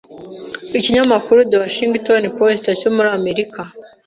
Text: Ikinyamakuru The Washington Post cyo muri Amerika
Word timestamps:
Ikinyamakuru 0.77 1.39
The 1.49 1.57
Washington 1.63 2.21
Post 2.37 2.65
cyo 2.79 2.89
muri 2.95 3.09
Amerika 3.17 3.61